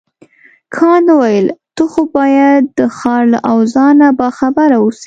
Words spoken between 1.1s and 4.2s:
وویل ته خو باید د ښار له اوضاع نه